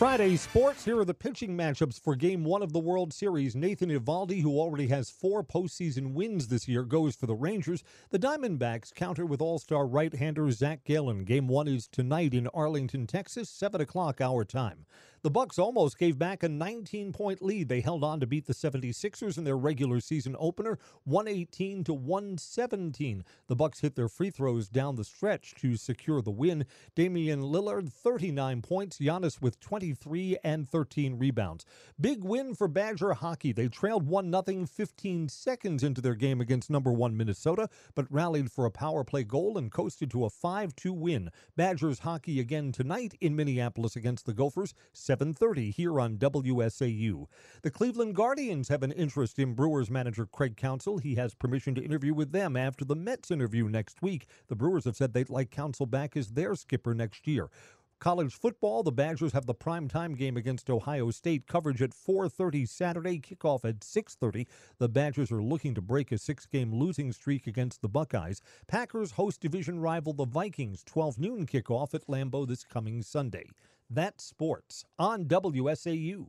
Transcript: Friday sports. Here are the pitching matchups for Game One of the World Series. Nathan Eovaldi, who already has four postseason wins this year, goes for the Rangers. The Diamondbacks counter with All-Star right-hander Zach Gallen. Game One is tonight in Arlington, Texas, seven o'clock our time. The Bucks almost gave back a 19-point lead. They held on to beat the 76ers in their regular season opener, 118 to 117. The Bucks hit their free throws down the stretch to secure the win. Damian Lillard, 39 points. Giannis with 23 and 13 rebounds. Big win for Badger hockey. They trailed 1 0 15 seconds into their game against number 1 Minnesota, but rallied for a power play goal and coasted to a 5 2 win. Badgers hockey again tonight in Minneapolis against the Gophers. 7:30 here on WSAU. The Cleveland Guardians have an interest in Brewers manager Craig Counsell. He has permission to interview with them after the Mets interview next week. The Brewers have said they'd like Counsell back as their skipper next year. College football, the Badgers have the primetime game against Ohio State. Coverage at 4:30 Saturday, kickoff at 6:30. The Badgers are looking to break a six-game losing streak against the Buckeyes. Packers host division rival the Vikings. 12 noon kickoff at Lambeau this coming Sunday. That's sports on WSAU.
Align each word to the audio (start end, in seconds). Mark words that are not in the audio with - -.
Friday 0.00 0.34
sports. 0.36 0.82
Here 0.82 0.98
are 0.98 1.04
the 1.04 1.12
pitching 1.12 1.54
matchups 1.54 2.00
for 2.00 2.16
Game 2.16 2.42
One 2.42 2.62
of 2.62 2.72
the 2.72 2.78
World 2.78 3.12
Series. 3.12 3.54
Nathan 3.54 3.90
Eovaldi, 3.90 4.40
who 4.40 4.58
already 4.58 4.86
has 4.86 5.10
four 5.10 5.44
postseason 5.44 6.14
wins 6.14 6.48
this 6.48 6.66
year, 6.66 6.84
goes 6.84 7.14
for 7.14 7.26
the 7.26 7.34
Rangers. 7.34 7.84
The 8.08 8.18
Diamondbacks 8.18 8.94
counter 8.94 9.26
with 9.26 9.42
All-Star 9.42 9.86
right-hander 9.86 10.50
Zach 10.52 10.84
Gallen. 10.84 11.24
Game 11.24 11.48
One 11.48 11.68
is 11.68 11.86
tonight 11.86 12.32
in 12.32 12.46
Arlington, 12.54 13.06
Texas, 13.06 13.50
seven 13.50 13.82
o'clock 13.82 14.22
our 14.22 14.42
time. 14.42 14.86
The 15.22 15.30
Bucks 15.30 15.58
almost 15.58 15.98
gave 15.98 16.18
back 16.18 16.42
a 16.42 16.48
19-point 16.48 17.42
lead. 17.42 17.68
They 17.68 17.82
held 17.82 18.02
on 18.02 18.20
to 18.20 18.26
beat 18.26 18.46
the 18.46 18.54
76ers 18.54 19.36
in 19.36 19.44
their 19.44 19.58
regular 19.58 20.00
season 20.00 20.34
opener, 20.38 20.78
118 21.04 21.84
to 21.84 21.92
117. 21.92 23.22
The 23.46 23.56
Bucks 23.56 23.80
hit 23.80 23.96
their 23.96 24.08
free 24.08 24.30
throws 24.30 24.70
down 24.70 24.96
the 24.96 25.04
stretch 25.04 25.54
to 25.56 25.76
secure 25.76 26.22
the 26.22 26.30
win. 26.30 26.64
Damian 26.94 27.42
Lillard, 27.42 27.92
39 27.92 28.62
points. 28.62 28.96
Giannis 28.96 29.42
with 29.42 29.60
23 29.60 30.38
and 30.42 30.66
13 30.66 31.18
rebounds. 31.18 31.66
Big 32.00 32.24
win 32.24 32.54
for 32.54 32.66
Badger 32.66 33.12
hockey. 33.12 33.52
They 33.52 33.68
trailed 33.68 34.06
1 34.06 34.32
0 34.32 34.64
15 34.64 35.28
seconds 35.28 35.82
into 35.82 36.00
their 36.00 36.14
game 36.14 36.40
against 36.40 36.70
number 36.70 36.92
1 36.92 37.14
Minnesota, 37.14 37.68
but 37.94 38.10
rallied 38.10 38.50
for 38.50 38.64
a 38.64 38.70
power 38.70 39.04
play 39.04 39.24
goal 39.24 39.58
and 39.58 39.70
coasted 39.70 40.10
to 40.12 40.24
a 40.24 40.30
5 40.30 40.74
2 40.74 40.94
win. 40.94 41.30
Badgers 41.56 41.98
hockey 41.98 42.40
again 42.40 42.72
tonight 42.72 43.12
in 43.20 43.36
Minneapolis 43.36 43.96
against 43.96 44.24
the 44.24 44.32
Gophers. 44.32 44.72
7:30 45.10 45.72
here 45.72 45.98
on 45.98 46.18
WSAU. 46.18 47.26
The 47.62 47.70
Cleveland 47.72 48.14
Guardians 48.14 48.68
have 48.68 48.84
an 48.84 48.92
interest 48.92 49.40
in 49.40 49.54
Brewers 49.54 49.90
manager 49.90 50.24
Craig 50.24 50.56
Counsell. 50.56 50.98
He 50.98 51.16
has 51.16 51.34
permission 51.34 51.74
to 51.74 51.82
interview 51.82 52.14
with 52.14 52.30
them 52.30 52.56
after 52.56 52.84
the 52.84 52.94
Mets 52.94 53.32
interview 53.32 53.68
next 53.68 54.02
week. 54.02 54.28
The 54.46 54.54
Brewers 54.54 54.84
have 54.84 54.94
said 54.94 55.12
they'd 55.12 55.28
like 55.28 55.50
Counsell 55.50 55.86
back 55.86 56.16
as 56.16 56.28
their 56.28 56.54
skipper 56.54 56.94
next 56.94 57.26
year. 57.26 57.50
College 57.98 58.32
football, 58.32 58.84
the 58.84 58.92
Badgers 58.92 59.32
have 59.32 59.46
the 59.46 59.54
primetime 59.54 60.16
game 60.16 60.36
against 60.36 60.70
Ohio 60.70 61.10
State. 61.10 61.48
Coverage 61.48 61.82
at 61.82 61.92
4:30 61.92 62.64
Saturday, 62.64 63.18
kickoff 63.18 63.64
at 63.64 63.82
6:30. 63.82 64.46
The 64.78 64.88
Badgers 64.88 65.32
are 65.32 65.42
looking 65.42 65.74
to 65.74 65.82
break 65.82 66.12
a 66.12 66.18
six-game 66.18 66.72
losing 66.72 67.10
streak 67.10 67.48
against 67.48 67.82
the 67.82 67.88
Buckeyes. 67.88 68.40
Packers 68.68 69.10
host 69.10 69.40
division 69.40 69.80
rival 69.80 70.12
the 70.12 70.24
Vikings. 70.24 70.84
12 70.84 71.18
noon 71.18 71.46
kickoff 71.46 71.94
at 71.94 72.06
Lambeau 72.06 72.46
this 72.46 72.62
coming 72.62 73.02
Sunday. 73.02 73.48
That's 73.92 74.22
sports 74.24 74.84
on 75.00 75.24
WSAU. 75.24 76.26